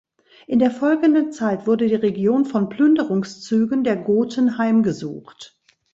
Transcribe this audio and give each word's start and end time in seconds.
In 0.47 0.57
der 0.57 0.71
folgenden 0.71 1.31
Zeit 1.31 1.67
wurde 1.67 1.87
die 1.87 1.93
Region 1.93 2.45
von 2.45 2.69
Plünderungszügen 2.69 3.83
der 3.83 3.97
Goten 3.97 4.57
heimgesucht. 4.57 5.59